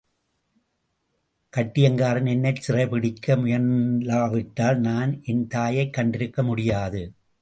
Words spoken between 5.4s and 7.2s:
தாயைக் கண்டிருக்க முடியாது.